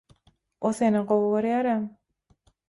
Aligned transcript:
O 0.69 0.71
seni 0.77 1.03
gowy 1.11 1.29
görýär-ä. 1.35 1.77